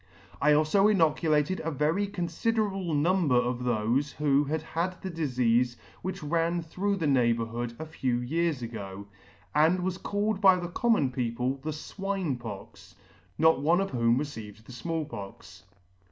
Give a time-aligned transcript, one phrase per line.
[0.41, 6.23] "I alfo inoculated a very confiderable number of thofe who had had a difeafe which
[6.23, 9.05] ran through the neighbourhood a few years ago,
[9.53, 12.95] and was called by the common people the Swine Pox,
[13.37, 15.73] not one of whom received the Small Pox *.